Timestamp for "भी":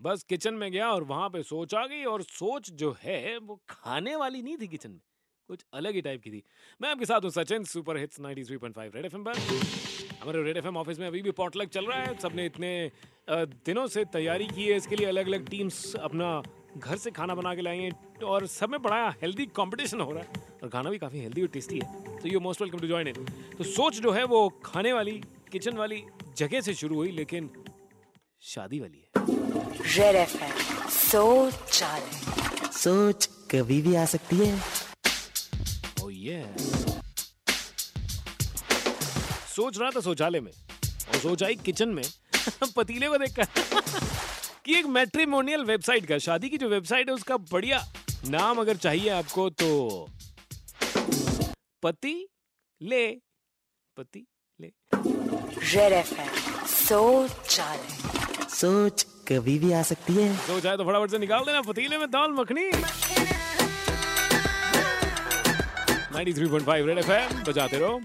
11.22-11.30, 20.90-20.98, 33.82-33.94, 59.58-59.72